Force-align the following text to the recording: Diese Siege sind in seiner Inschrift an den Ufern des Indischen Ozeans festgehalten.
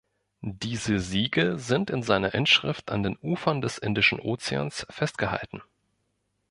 Diese 0.41 0.97
Siege 0.97 1.59
sind 1.59 1.91
in 1.91 2.01
seiner 2.01 2.33
Inschrift 2.33 2.89
an 2.89 3.03
den 3.03 3.19
Ufern 3.21 3.61
des 3.61 3.77
Indischen 3.77 4.19
Ozeans 4.19 4.87
festgehalten. 4.89 5.61